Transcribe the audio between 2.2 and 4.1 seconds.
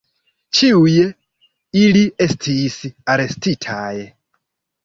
estis arestitaj.